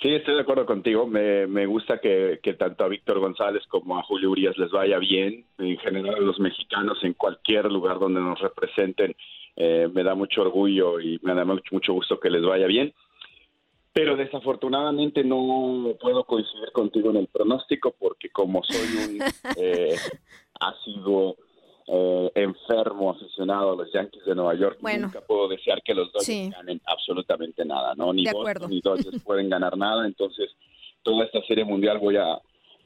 Sí, 0.00 0.14
estoy 0.14 0.36
de 0.36 0.42
acuerdo 0.42 0.64
contigo. 0.64 1.08
Me, 1.08 1.48
me 1.48 1.66
gusta 1.66 1.98
que, 1.98 2.38
que, 2.40 2.54
tanto 2.54 2.84
a 2.84 2.88
Víctor 2.88 3.18
González 3.18 3.64
como 3.68 3.98
a 3.98 4.04
Julio 4.04 4.30
Urias 4.30 4.56
les 4.56 4.70
vaya 4.70 4.98
bien. 4.98 5.44
En 5.58 5.76
general, 5.78 6.14
a 6.14 6.20
los 6.20 6.38
mexicanos 6.38 6.98
en 7.02 7.14
cualquier 7.14 7.64
lugar 7.64 7.98
donde 7.98 8.20
nos 8.20 8.38
representen 8.40 9.16
eh, 9.60 9.88
me 9.92 10.04
da 10.04 10.14
mucho 10.14 10.42
orgullo 10.42 11.00
y 11.00 11.18
me 11.22 11.34
da 11.34 11.44
mucho, 11.44 11.92
gusto 11.92 12.20
que 12.20 12.30
les 12.30 12.42
vaya 12.42 12.68
bien. 12.68 12.94
Pero 13.92 14.16
desafortunadamente 14.16 15.24
no 15.24 15.96
puedo 16.00 16.22
coincidir 16.22 16.70
contigo 16.70 17.10
en 17.10 17.16
el 17.16 17.26
pronóstico 17.26 17.92
porque 17.98 18.30
como 18.30 18.62
soy 18.62 19.16
un 19.16 19.18
eh, 19.56 19.96
ácido 20.60 21.34
eh, 21.88 22.30
enfermo, 22.36 23.10
aficionado 23.10 23.72
a 23.72 23.76
los 23.76 23.92
Yankees 23.92 24.24
de 24.26 24.36
Nueva 24.36 24.54
York, 24.54 24.78
nunca 24.80 25.22
puedo 25.22 25.48
desear 25.48 25.82
que 25.82 25.92
los 25.94 26.12
Dodgers 26.12 26.50
ganen 26.54 26.80
absolutamente 26.86 27.64
nada, 27.64 27.96
¿no? 27.96 28.12
Ni 28.12 28.26
Boston 28.30 28.70
ni 28.70 28.80
Dodgers 28.80 29.24
pueden 29.24 29.48
ganar 29.48 29.76
nada, 29.76 30.06
entonces 30.06 30.54
toda 31.02 31.24
esta 31.24 31.42
serie 31.42 31.64
mundial 31.64 31.98
voy 31.98 32.16
a 32.16 32.38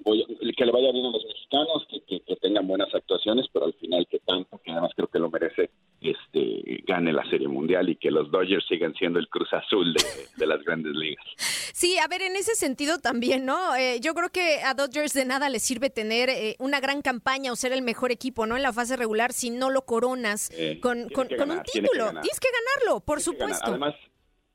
voy 0.04 0.24
que 0.56 0.66
le 0.66 0.72
vaya 0.72 0.92
bien 0.92 1.06
a 1.06 1.10
los 1.10 1.24
mexicanos, 1.24 1.86
que, 1.88 2.20
que, 2.20 2.36
tengan 2.36 2.66
buenas 2.66 2.92
actuaciones, 2.94 3.46
pero 3.52 3.66
al 3.66 3.74
final 3.74 4.06
que 4.10 4.18
tanto, 4.20 4.60
que 4.64 4.72
además 4.72 4.90
creo 4.96 5.08
que 5.08 5.18
lo 5.18 5.30
merece 5.30 5.70
este, 6.00 6.82
gane 6.86 7.12
la 7.12 7.24
Serie 7.30 7.46
Mundial 7.46 7.88
y 7.88 7.96
que 7.96 8.10
los 8.10 8.30
Dodgers 8.30 8.66
sigan 8.68 8.94
siendo 8.94 9.18
el 9.18 9.28
Cruz 9.28 9.52
Azul 9.52 9.94
de, 10.36 10.46
las 10.46 10.62
grandes 10.64 10.92
ligas. 10.94 11.24
Sí, 11.36 11.98
a 11.98 12.08
ver, 12.08 12.22
en 12.22 12.36
ese 12.36 12.54
sentido 12.54 12.98
también, 12.98 13.46
¿no? 13.46 13.76
Eh, 13.76 14.00
yo 14.00 14.14
creo 14.14 14.30
que 14.30 14.60
a 14.64 14.74
Dodgers 14.74 15.12
de 15.12 15.24
nada 15.24 15.48
le 15.48 15.60
sirve 15.60 15.90
tener 15.90 16.28
eh, 16.28 16.56
una 16.58 16.80
gran 16.80 17.02
campaña 17.02 17.52
o 17.52 17.56
ser 17.56 17.72
el 17.72 17.82
mejor 17.82 18.10
equipo, 18.10 18.46
¿no? 18.46 18.56
En 18.56 18.62
la 18.62 18.72
fase 18.72 18.96
regular 18.96 19.32
si 19.32 19.50
no 19.50 19.70
lo 19.70 19.82
coronas 19.82 20.50
eh, 20.56 20.80
con, 20.80 21.08
con, 21.10 21.28
un 21.30 21.62
título. 21.62 22.10
Tienes 22.10 22.40
que 22.40 22.48
ganarlo, 22.50 23.00
por 23.00 23.20
supuesto. 23.20 23.66
Además, 23.66 23.94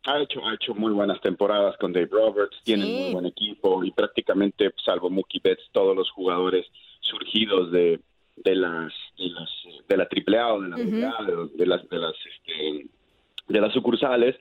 ha 0.07 0.21
hecho, 0.21 0.45
ha 0.45 0.53
hecho 0.55 0.73
muy 0.73 0.93
buenas 0.93 1.19
temporadas 1.21 1.75
con 1.77 1.91
Dave 1.91 2.09
Roberts, 2.09 2.57
tiene 2.63 2.85
un 2.85 3.01
muy 3.03 3.13
buen 3.13 3.25
equipo 3.25 3.83
y 3.83 3.91
prácticamente, 3.91 4.71
salvo 4.83 5.09
Mookie 5.09 5.41
Betts, 5.43 5.69
todos 5.73 5.95
los 5.95 6.09
jugadores 6.11 6.65
surgidos 7.01 7.71
de, 7.71 7.99
de 8.37 8.55
las 8.55 8.93
de 9.17 9.29
las 9.29 9.49
de 9.87 9.97
la 9.97 10.03
AAA 10.03 10.53
o 10.53 10.61
de 10.61 10.69
la 10.69 10.77
de, 10.77 11.65
las 11.65 11.89
de 11.89 11.97
las 11.97 12.13
este, 12.13 12.87
de 13.47 13.61
las 13.61 13.73
sucursales 13.73 14.35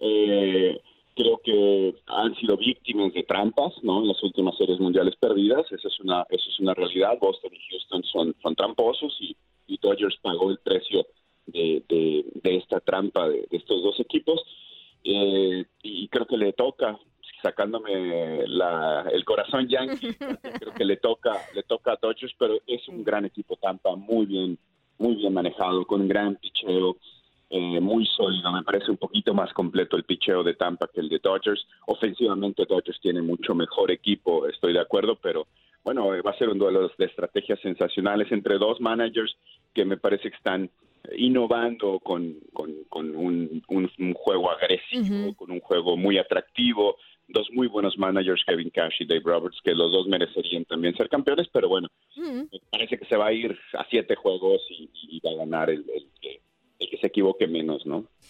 eh, 0.00 0.78
creo 1.14 1.40
que 1.42 1.94
han 2.06 2.34
sido 2.36 2.56
víctimas 2.56 3.12
de 3.12 3.22
trampas 3.22 3.72
no 3.82 4.02
en 4.02 4.08
las 4.08 4.22
últimas 4.22 4.56
series 4.56 4.80
mundiales 4.80 5.16
perdidas 5.16 5.70
esa 5.72 5.88
es 5.88 6.00
una 6.00 6.26
eso 6.28 6.48
es 6.50 6.60
una 6.60 6.74
realidad. 6.74 7.18
Boston 7.20 7.52
y 7.54 7.70
Houston 7.70 8.02
son 8.04 8.34
son 8.42 8.54
tramposos 8.54 9.16
y, 9.20 9.36
y 9.66 9.78
Dodgers 9.78 10.16
pagó 10.22 10.50
el 10.50 10.58
precio 10.58 11.06
de, 11.46 11.82
de, 11.88 12.56
esta 12.56 12.80
trampa 12.80 13.28
de, 13.28 13.46
estos 13.50 13.82
dos 13.82 14.00
equipos 14.00 14.42
eh, 15.08 15.64
y 15.82 16.08
creo 16.08 16.26
que 16.26 16.36
le 16.36 16.52
toca 16.52 16.98
sacándome 17.42 18.40
el 18.40 19.24
corazón 19.24 19.68
yankee, 19.68 20.14
creo 20.60 20.74
que 20.74 20.84
le 20.84 20.96
toca, 20.96 21.32
le 21.54 21.62
toca 21.62 21.92
a 21.92 21.98
Dodgers, 22.00 22.34
pero 22.38 22.58
es 22.66 22.88
un 22.88 23.04
gran 23.04 23.24
equipo 23.24 23.56
Tampa, 23.56 23.94
muy 23.94 24.26
bien, 24.26 24.58
muy 24.98 25.14
bien 25.14 25.32
manejado, 25.32 25.86
con 25.86 26.00
un 26.00 26.08
gran 26.08 26.34
picheo, 26.36 26.96
eh, 27.50 27.78
muy 27.80 28.04
sólido. 28.06 28.50
Me 28.50 28.64
parece 28.64 28.90
un 28.90 28.96
poquito 28.96 29.32
más 29.32 29.52
completo 29.52 29.96
el 29.96 30.04
picheo 30.04 30.42
de 30.42 30.54
Tampa 30.54 30.88
que 30.92 31.00
el 31.00 31.08
de 31.08 31.20
Dodgers. 31.20 31.64
Ofensivamente 31.86 32.66
Dodgers 32.68 32.98
tiene 33.00 33.22
mucho 33.22 33.54
mejor 33.54 33.92
equipo, 33.92 34.48
estoy 34.48 34.72
de 34.72 34.80
acuerdo, 34.80 35.16
pero 35.16 35.46
bueno, 35.84 36.08
va 36.08 36.30
a 36.32 36.38
ser 36.38 36.48
un 36.48 36.58
duelo 36.58 36.90
de 36.98 37.04
estrategias 37.04 37.60
sensacionales 37.60 38.32
entre 38.32 38.58
dos 38.58 38.80
managers 38.80 39.36
que 39.72 39.84
me 39.84 39.96
parece 39.96 40.30
que 40.30 40.36
están 40.36 40.68
innovando 41.16 41.98
con, 42.00 42.36
con, 42.52 43.14
un, 43.14 43.62
un, 43.68 44.14
juego 44.14 44.50
agresivo, 44.50 45.34
con 45.34 45.50
un 45.50 45.60
juego 45.60 45.96
muy 45.96 46.18
atractivo, 46.18 46.96
dos 47.28 47.48
muy 47.52 47.66
buenos 47.66 47.98
managers, 47.98 48.44
Kevin 48.46 48.70
Cash 48.70 48.94
y 49.00 49.06
Dave 49.06 49.22
Roberts, 49.24 49.60
que 49.62 49.74
los 49.74 49.92
dos 49.92 50.06
merecerían 50.06 50.64
también 50.64 50.96
ser 50.96 51.08
campeones, 51.08 51.48
pero 51.52 51.68
bueno, 51.68 51.88
parece 52.70 52.98
que 52.98 53.06
se 53.06 53.16
va 53.16 53.26
a 53.26 53.32
ir 53.32 53.58
a 53.74 53.84
siete 53.90 54.14
juegos 54.14 54.62
y, 54.70 54.75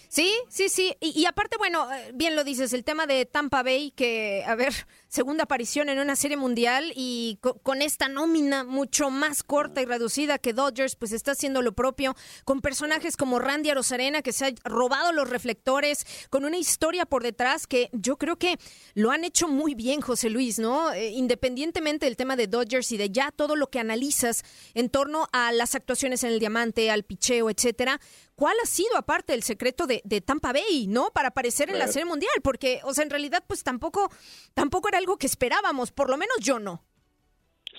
Sí, 0.08 0.32
sí, 0.48 0.68
sí. 0.68 0.96
Y, 1.00 1.18
y, 1.20 1.26
aparte, 1.26 1.56
bueno, 1.58 1.92
eh, 1.92 2.12
bien 2.14 2.36
lo 2.36 2.44
dices, 2.44 2.72
el 2.72 2.84
tema 2.84 3.06
de 3.06 3.26
Tampa 3.26 3.62
Bay, 3.62 3.90
que, 3.90 4.44
a 4.46 4.54
ver, 4.54 4.72
segunda 5.08 5.44
aparición 5.44 5.88
en 5.88 5.98
una 5.98 6.16
serie 6.16 6.36
mundial 6.36 6.92
y 6.94 7.38
con 7.62 7.82
esta 7.82 8.08
nómina 8.08 8.64
mucho 8.64 9.10
más 9.10 9.42
corta 9.42 9.82
y 9.82 9.86
reducida 9.86 10.38
que 10.38 10.52
Dodgers, 10.52 10.96
pues 10.96 11.12
está 11.12 11.32
haciendo 11.32 11.62
lo 11.62 11.72
propio, 11.72 12.14
con 12.44 12.60
personajes 12.60 13.16
como 13.16 13.38
Randy 13.38 13.70
Arozarena, 13.70 14.22
que 14.22 14.32
se 14.32 14.46
ha 14.46 14.50
robado 14.64 15.12
los 15.12 15.28
reflectores, 15.28 16.06
con 16.30 16.44
una 16.44 16.56
historia 16.56 17.06
por 17.06 17.22
detrás 17.22 17.66
que 17.66 17.90
yo 17.92 18.16
creo 18.16 18.36
que 18.36 18.58
lo 18.94 19.10
han 19.10 19.25
hecho 19.25 19.48
muy 19.48 19.75
bien, 19.75 20.00
José 20.00 20.30
Luis, 20.30 20.58
¿no? 20.58 20.92
Eh, 20.92 21.10
independientemente 21.10 22.06
del 22.06 22.16
tema 22.16 22.36
de 22.36 22.46
Dodgers 22.46 22.92
y 22.92 22.96
de 22.96 23.10
ya 23.10 23.30
todo 23.30 23.56
lo 23.56 23.68
que 23.68 23.78
analizas 23.78 24.44
en 24.75 24.90
torno 24.90 25.28
a 25.32 25.52
las 25.52 25.75
actuaciones 25.75 26.25
en 26.25 26.30
el 26.30 26.40
diamante, 26.40 26.90
al 26.90 27.04
picheo, 27.04 27.50
etcétera, 27.50 28.00
¿Cuál 28.37 28.55
ha 28.62 28.66
sido, 28.66 28.99
aparte, 28.99 29.33
el 29.33 29.43
secreto 29.43 29.87
de, 29.87 30.02
Tampa 30.21 30.52
Bay, 30.52 30.87
¿no? 30.87 31.09
Para 31.14 31.28
aparecer 31.28 31.71
en 31.71 31.78
la 31.78 31.87
Serie 31.87 32.05
Mundial, 32.05 32.35
porque, 32.45 32.81
o 32.85 32.93
sea, 32.93 33.02
en 33.02 33.09
realidad, 33.09 33.43
pues 33.49 33.64
tampoco, 33.64 34.11
tampoco 34.52 34.88
era 34.88 34.99
algo 34.99 35.16
que 35.16 35.26
esperábamos, 35.26 35.90
por 35.90 36.11
lo 36.11 36.19
menos 36.19 36.37
yo 36.40 36.59
no. 36.59 36.83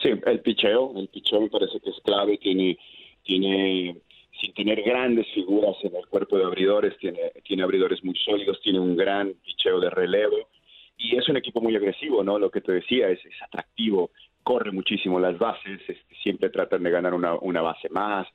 Sí, 0.01 0.09
el 0.25 0.41
picheo, 0.41 0.93
el 0.97 1.09
picheo 1.09 1.41
me 1.41 1.49
parece 1.49 1.79
que 1.79 1.91
es 1.91 1.97
clave, 2.03 2.39
tiene, 2.39 2.75
tiene, 3.21 4.01
sin 4.41 4.53
tener 4.55 4.81
grandes 4.81 5.27
figuras 5.35 5.75
en 5.83 5.95
el 5.95 6.07
cuerpo 6.07 6.39
de 6.39 6.45
abridores, 6.45 6.97
tiene, 6.97 7.31
tiene 7.43 7.61
abridores 7.61 8.03
muy 8.03 8.15
sólidos, 8.25 8.59
tiene 8.61 8.79
un 8.79 8.95
gran 8.97 9.35
picheo 9.45 9.79
de 9.79 9.91
relevo, 9.91 10.49
y 10.97 11.17
es 11.17 11.29
un 11.29 11.37
equipo 11.37 11.61
muy 11.61 11.75
agresivo, 11.75 12.23
¿no? 12.23 12.39
Lo 12.39 12.49
que 12.49 12.61
te 12.61 12.71
decía, 12.71 13.09
es, 13.09 13.23
es 13.23 13.41
atractivo, 13.43 14.09
corre 14.41 14.71
muchísimo 14.71 15.19
las 15.19 15.37
bases, 15.37 15.81
este, 15.81 16.15
siempre 16.23 16.49
tratan 16.49 16.81
de 16.81 16.89
ganar 16.89 17.13
una, 17.13 17.35
una 17.35 17.61
base 17.61 17.89
más, 17.89 18.27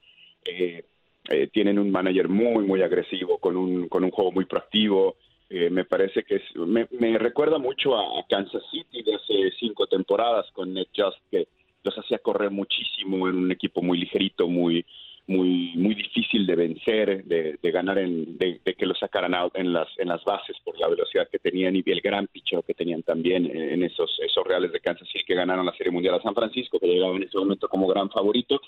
eh, 0.44 0.84
eh, 1.28 1.48
tienen 1.52 1.78
un 1.78 1.90
manager 1.90 2.28
muy, 2.28 2.64
muy 2.64 2.82
agresivo, 2.82 3.38
con 3.38 3.56
un, 3.56 3.88
con 3.88 4.04
un 4.04 4.10
juego 4.10 4.32
muy 4.32 4.44
proactivo. 4.44 5.16
Eh, 5.48 5.70
me 5.70 5.84
parece 5.84 6.24
que 6.24 6.36
es, 6.36 6.42
me, 6.56 6.86
recuerda 7.18 7.58
mucho 7.58 7.96
a, 7.96 8.24
Kansas 8.28 8.62
City 8.70 9.02
de 9.02 9.14
hace 9.14 9.52
cinco 9.60 9.86
temporadas 9.86 10.46
con 10.52 10.72
Ned 10.72 10.86
Just, 10.96 11.18
que 11.30 11.46
los 11.84 11.94
hacía 11.96 12.18
correr 12.18 12.50
muchísimo 12.50 13.28
en 13.28 13.36
un 13.36 13.52
equipo 13.52 13.82
muy 13.82 13.98
ligerito, 13.98 14.48
muy 14.48 14.84
muy 15.28 15.74
muy 15.76 15.94
difícil 15.94 16.44
de 16.46 16.56
vencer, 16.56 17.24
de, 17.24 17.56
ganar, 17.70 17.98
en, 17.98 18.36
de, 18.38 18.58
que 18.76 18.86
lo 18.86 18.94
sacaran 18.96 19.32
en 19.54 19.72
las 19.72 19.86
en 19.98 20.08
las 20.08 20.24
bases 20.24 20.56
por 20.64 20.76
la 20.80 20.88
velocidad 20.88 21.28
que 21.30 21.38
tenían 21.38 21.76
y 21.76 21.82
el 21.86 22.00
gran 22.00 22.26
picheo 22.26 22.62
que 22.62 22.74
tenían 22.74 23.04
también 23.04 23.46
en 23.46 23.84
esos 23.84 24.18
esos 24.20 24.44
Reales 24.44 24.72
de 24.72 24.80
Kansas 24.80 25.06
City 25.08 25.24
que 25.24 25.36
ganaron 25.36 25.64
la 25.64 25.76
Serie 25.76 25.92
Mundial 25.92 26.16
a 26.16 26.22
San 26.22 26.34
Francisco, 26.34 26.80
que 26.80 26.88
llegaba 26.88 27.14
en 27.14 27.22
ese 27.22 27.38
momento 27.38 27.68
como 27.68 27.86
gran 27.86 28.10
favorito 28.10 28.60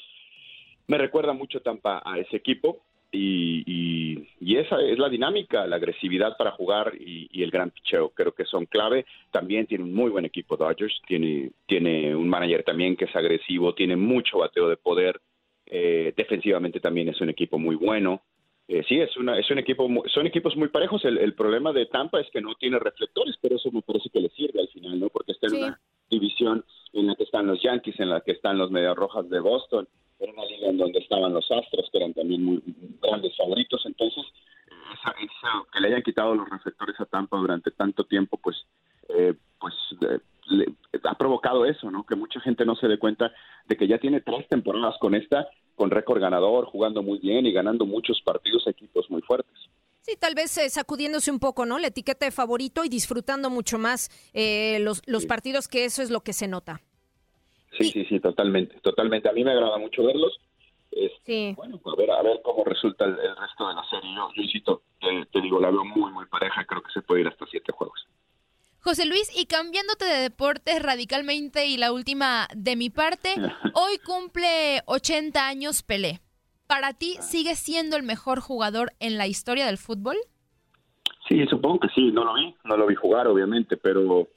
me 0.87 0.99
recuerda 0.99 1.33
mucho 1.33 1.61
Tampa 1.61 2.03
a 2.05 2.19
ese 2.19 2.37
equipo 2.37 2.83
y, 3.17 4.57
esa 4.57 4.81
es 4.81 4.99
la 4.99 5.09
dinámica, 5.09 5.67
la 5.67 5.77
agresividad 5.77 6.37
para 6.37 6.53
jugar 6.53 6.93
y, 6.99 7.43
el 7.43 7.51
gran 7.51 7.71
picheo. 7.71 8.11
Creo 8.11 8.33
que 8.33 8.45
son 8.45 8.67
clave. 8.67 9.05
También 9.31 9.67
tiene 9.67 9.85
un 9.85 9.93
muy 9.93 10.11
buen 10.11 10.25
equipo 10.25 10.57
Dodgers, 10.57 11.01
tiene, 11.07 11.51
tiene 11.67 12.15
un 12.15 12.29
manager 12.29 12.63
también 12.63 12.97
que 12.97 13.07
es 13.07 13.17
agresivo, 13.17 13.75
tiene 13.75 13.97
mucho 13.97 14.39
bateo 14.39 14.69
de 14.69 14.77
poder. 14.77 15.21
Eh, 15.67 16.13
defensivamente 16.17 16.81
también 16.81 17.09
es 17.09 17.21
un 17.21 17.31
equipo 17.31 17.59
muy 17.59 17.77
bueno. 17.77 18.23
Eh, 18.67 18.83
sí, 18.89 18.99
es, 18.99 19.15
una, 19.17 19.39
es 19.39 19.51
un 19.51 19.59
equipo, 19.59 19.89
son 20.07 20.27
equipos 20.27 20.57
muy 20.57 20.69
parejos. 20.69 21.05
El, 21.05 21.35
problema 21.35 21.73
de 21.73 21.87
Tampa 21.87 22.21
es 22.21 22.31
que 22.31 22.41
no 22.41 22.55
tiene 22.55 22.79
reflectores, 22.79 23.37
pero 23.41 23.57
eso 23.57 23.71
me 23.71 23.83
parece 23.83 24.09
que 24.11 24.21
le 24.21 24.31
sirve 24.31 24.61
al 24.61 24.69
final, 24.69 24.99
¿no? 24.99 25.09
Porque 25.09 25.33
está 25.33 25.49
en 25.49 25.57
una 25.57 25.81
división 26.09 26.65
en 27.01 27.09
la 27.09 27.15
que 27.17 27.25
están 27.25 27.47
los 27.47 27.61
Yankees, 27.63 27.99
en 27.99 28.11
la 28.11 28.21
que 28.21 28.33
están 28.33 28.59
los 28.59 28.71
Medias 28.71 28.97
Rojas 28.97 29.29
de 29.29 29.41
Boston, 29.41 29.89
era 30.19 30.33
una 30.33 30.45
liga 30.45 30.69
en 30.69 30.79
donde 30.79 31.01
estaban 31.01 31.33
los 31.33 31.51
Astros, 31.51 31.89
que 31.91 31.99
eran 31.99 32.15
también 32.15 32.45
muy 32.45 32.63
grandes 33.03 33.37
favoritos. 33.37 33.85
Entonces, 33.85 34.25
que 35.73 35.81
le 35.81 35.89
hayan 35.89 36.03
quitado 36.03 36.35
los 36.35 36.49
reflectores 36.49 36.99
a 37.01 37.07
Tampa 37.07 37.37
durante 37.37 37.71
tanto 37.73 38.05
tiempo, 38.05 38.39
pues, 38.43 38.57
eh, 39.09 39.35
pues 39.61 39.75
eh, 40.09 40.21
ha 41.03 41.15
provocado 41.15 41.65
eso, 41.67 41.91
¿no? 41.91 42.05
Que 42.07 42.17
mucha 42.17 42.41
gente 42.41 42.65
no 42.65 42.77
se 42.77 42.89
dé 42.89 42.99
cuenta 42.99 43.33
de 43.67 43.77
que 43.77 43.89
ya 43.89 43.99
tiene 43.99 44.21
tres 44.21 44.49
temporadas 44.49 44.97
con 44.99 45.15
esta, 45.15 45.49
con 45.75 45.91
récord 45.91 46.21
ganador, 46.21 46.67
jugando 46.67 47.03
muy 47.03 47.19
bien 47.19 47.47
y 47.47 47.53
ganando 47.53 47.87
muchos 47.87 48.21
partidos 48.23 48.67
a 48.67 48.71
equipos 48.71 49.11
muy 49.11 49.23
fuertes. 49.23 49.64
Sí, 50.05 50.17
tal 50.21 50.35
vez 50.35 50.57
eh, 50.59 50.69
sacudiéndose 50.69 51.31
un 51.31 51.41
poco, 51.41 51.65
¿no? 51.65 51.79
La 51.79 51.89
etiqueta 51.89 52.27
de 52.27 52.31
favorito 52.31 52.85
y 52.85 52.89
disfrutando 52.89 53.49
mucho 53.49 53.79
más 53.79 54.11
los, 54.35 55.03
los 55.07 55.27
partidos, 55.27 55.67
que 55.67 55.87
eso 55.87 56.03
es 56.03 56.11
lo 56.11 56.21
que 56.21 56.33
se 56.33 56.47
nota. 56.47 56.83
Sí, 57.79 57.91
sí, 57.91 58.05
sí, 58.05 58.21
totalmente, 58.21 58.79
totalmente. 58.81 59.29
A 59.29 59.33
mí 59.33 59.45
me 59.45 59.53
agrada 59.53 59.79
mucho 59.79 60.05
verlos. 60.05 60.39
sí. 61.27 61.55
Bueno, 61.57 61.81
a 61.85 61.97
ver, 61.97 62.11
a 62.11 62.23
ver 62.23 62.41
cómo 62.43 62.65
resulta 62.65 63.05
el, 63.05 63.17
resto 63.17 63.69
de 63.69 63.75
la 63.75 63.85
serie. 63.91 64.15
Yo, 64.15 64.31
yo 64.35 64.43
insisto, 64.43 64.83
te, 65.01 65.41
digo, 65.41 65.61
la 65.61 65.71
veo 65.71 65.85
muy, 65.85 66.13
muy 66.13 66.27
pareja. 66.27 66.65
Creo 66.65 66.83
que 66.83 66.93
se 66.93 67.03
puede 67.03 67.23
ir 67.23 67.29
hasta 67.29 67.47
siete 67.51 67.73
juegos. 67.73 68.07
José 68.81 69.07
Luis, 69.07 69.31
y 69.35 69.47
cambiándote 69.47 70.05
de 70.05 70.21
deportes 70.21 70.83
radicalmente 70.83 71.67
y 71.67 71.79
la 71.79 71.91
última 71.91 72.49
de 72.55 72.77
mi 72.77 72.91
parte, 72.91 73.35
hoy 73.75 73.99
cumple 74.05 74.83
80 74.87 75.47
años 75.47 75.83
Pelé. 75.83 76.21
¿Para 76.67 76.95
ti 76.95 77.17
sigue 77.21 77.55
siendo 77.57 77.97
el 77.97 78.03
mejor 78.03 78.41
jugador 78.41 78.93
en 78.99 79.19
la 79.19 79.27
historia 79.27 79.67
del 79.67 79.79
fútbol? 79.79 80.17
Sí, 81.29 81.45
supongo 81.47 81.81
que 81.81 81.89
sí. 81.95 82.11
No 82.13 82.25
lo 82.25 82.35
vi, 82.35 82.55
no 82.65 82.77
lo 82.77 82.87
vi 82.87 82.95
jugar, 82.95 83.27
obviamente, 83.27 83.77
pero 83.77 84.29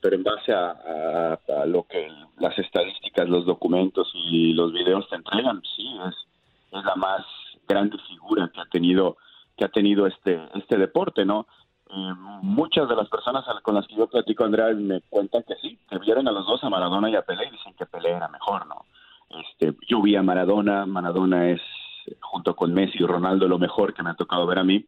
pero 0.00 0.16
en 0.16 0.22
base 0.22 0.52
a, 0.52 1.38
lo 1.66 1.84
que 1.84 2.08
las 2.38 2.56
estadísticas, 2.58 3.28
los 3.28 3.44
documentos 3.44 4.08
y 4.14 4.52
los 4.52 4.72
videos 4.72 5.08
te 5.08 5.16
entregan, 5.16 5.60
sí, 5.74 5.88
es, 6.06 6.14
es 6.78 6.84
la 6.84 6.94
más 6.94 7.24
grande 7.66 7.96
figura 8.08 8.48
que 8.54 8.60
ha 8.60 8.66
tenido 8.66 9.16
que 9.56 9.64
ha 9.64 9.68
tenido 9.68 10.06
este 10.06 10.40
este 10.54 10.76
deporte, 10.76 11.24
¿no? 11.24 11.46
Eh, 11.88 12.14
muchas 12.42 12.88
de 12.88 12.96
las 12.96 13.08
personas 13.08 13.44
con 13.62 13.74
las 13.74 13.86
que 13.86 13.96
yo 13.96 14.06
platico, 14.06 14.44
Andrea, 14.44 14.74
me 14.74 15.00
cuentan 15.02 15.44
que 15.44 15.54
sí, 15.56 15.78
que 15.88 15.98
vieron 15.98 16.28
a 16.28 16.32
los 16.32 16.46
dos, 16.46 16.62
a 16.62 16.70
Maradona 16.70 17.10
y 17.10 17.16
a 17.16 17.22
Pelé, 17.22 17.46
y 17.46 17.52
dicen 17.52 17.74
que 17.74 17.86
Pelé 17.86 18.10
era 18.10 18.28
mejor, 18.28 18.66
¿no? 18.66 18.84
Este, 19.30 19.74
yo 19.88 20.02
vi 20.02 20.16
a 20.16 20.22
Maradona, 20.22 20.86
Maradona 20.86 21.50
es 21.50 21.60
junto 22.20 22.54
con 22.56 22.72
Messi 22.72 22.98
y 22.98 23.06
Ronaldo 23.06 23.48
lo 23.48 23.58
mejor 23.58 23.94
que 23.94 24.02
me 24.02 24.10
ha 24.10 24.14
tocado 24.14 24.46
ver 24.46 24.58
a 24.58 24.64
mí, 24.64 24.84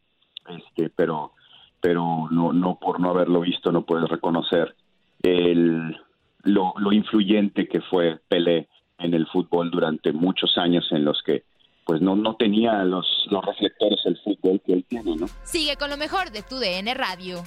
este, 0.48 0.90
pero 0.90 1.32
pero 1.80 2.28
no 2.30 2.52
no 2.52 2.78
por 2.78 3.00
no 3.00 3.10
haberlo 3.10 3.40
visto 3.40 3.70
no 3.70 3.82
puedes 3.82 4.08
reconocer 4.08 4.74
el, 5.22 5.96
lo, 6.44 6.92
influyente 6.92 7.68
que 7.68 7.80
fue 7.80 8.20
Pelé 8.28 8.68
en 8.98 9.14
el 9.14 9.26
fútbol 9.26 9.70
durante 9.70 10.12
muchos 10.12 10.56
años 10.58 10.86
en 10.90 11.04
los 11.04 11.22
que 11.22 11.44
pues 11.84 12.02
no, 12.02 12.16
no 12.16 12.36
tenía 12.36 12.84
los, 12.84 13.06
los 13.30 13.44
reflectores 13.44 14.00
el 14.04 14.18
fútbol 14.18 14.60
que 14.64 14.74
él 14.74 14.84
tiene, 14.86 15.16
¿no? 15.16 15.26
Sigue 15.44 15.76
con 15.76 15.88
lo 15.88 15.96
mejor 15.96 16.30
de 16.30 16.42
tu 16.42 16.56
DN 16.58 16.92
Radio. 16.92 17.42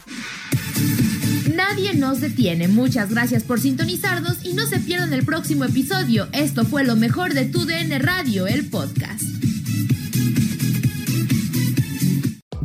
Nadie 1.55 1.93
nos 1.93 2.21
detiene. 2.21 2.67
Muchas 2.67 3.11
gracias 3.11 3.43
por 3.43 3.59
sintonizarnos 3.59 4.43
y 4.43 4.53
no 4.53 4.63
se 4.63 4.79
pierdan 4.79 5.13
el 5.13 5.25
próximo 5.25 5.65
episodio. 5.65 6.27
Esto 6.33 6.63
fue 6.63 6.83
lo 6.83 6.95
mejor 6.95 7.33
de 7.33 7.45
tu 7.45 7.65
DN 7.65 7.99
Radio, 7.99 8.47
el 8.47 8.67
podcast. 8.69 9.50